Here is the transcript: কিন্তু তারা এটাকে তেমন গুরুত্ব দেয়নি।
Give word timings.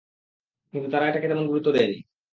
কিন্তু 0.73 0.87
তারা 0.89 1.05
এটাকে 1.07 1.27
তেমন 1.27 1.45
গুরুত্ব 1.47 1.69
দেয়নি। 1.75 1.97